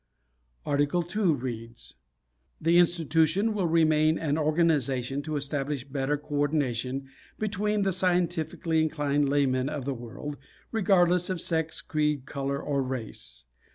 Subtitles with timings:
[0.65, 1.93] Article Two reads:
[2.59, 9.29] "The institution will remain an organization to establish better co ordination between the scientifically inclined
[9.29, 10.37] laymen of the world,
[10.71, 13.45] regardless of sex, creed, color, or race.